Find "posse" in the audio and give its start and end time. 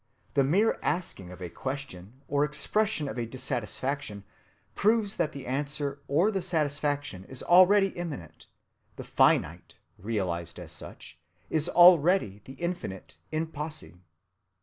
13.45-14.01